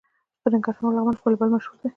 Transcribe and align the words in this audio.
په 0.41 0.47
ننګرهار 0.53 0.81
او 0.87 0.95
لغمان 0.95 1.15
کې 1.15 1.23
والیبال 1.23 1.49
مشهور 1.53 1.77
دی. 1.79 1.87